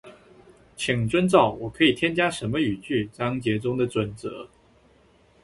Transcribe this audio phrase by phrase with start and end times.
[0.75, 4.49] 请遵照“我可以添加什么语句？”章节中的准则